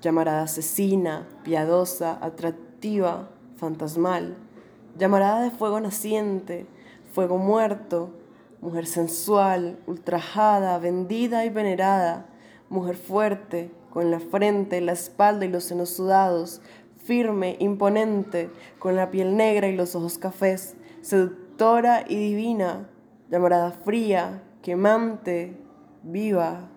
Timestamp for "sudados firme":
15.90-17.56